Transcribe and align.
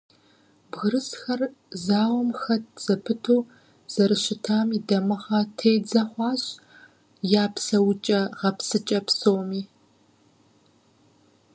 Бгырысхэр 0.69 1.41
зауэм 1.85 2.29
хэт 2.41 2.65
зэпыту 2.85 3.37
зэрыщытам 3.93 4.67
и 4.77 4.79
дамыгъэ 4.87 5.39
тедза 5.57 6.03
хъуащ 6.09 6.43
я 7.41 7.45
псэукӀэ-гъэпсыкӀэ 7.53 8.99
псоми. 9.05 9.61